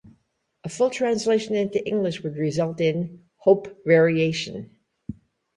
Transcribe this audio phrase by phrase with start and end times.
[0.63, 4.75] A full translation into English would result in "hope variation".